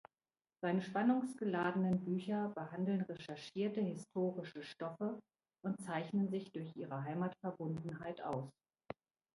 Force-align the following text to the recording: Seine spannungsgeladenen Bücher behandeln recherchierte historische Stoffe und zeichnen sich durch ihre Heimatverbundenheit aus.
Seine 0.63 0.81
spannungsgeladenen 0.81 2.03
Bücher 2.03 2.49
behandeln 2.55 3.01
recherchierte 3.01 3.81
historische 3.81 4.63
Stoffe 4.63 5.19
und 5.63 5.79
zeichnen 5.79 6.27
sich 6.27 6.51
durch 6.51 6.75
ihre 6.75 7.03
Heimatverbundenheit 7.03 8.19
aus. 8.23 8.49